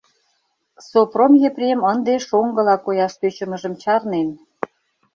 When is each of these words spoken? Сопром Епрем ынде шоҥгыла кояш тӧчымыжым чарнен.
Сопром 0.89 1.33
Епрем 1.47 1.79
ынде 1.91 2.15
шоҥгыла 2.27 2.75
кояш 2.85 3.13
тӧчымыжым 3.19 3.73
чарнен. 3.81 4.29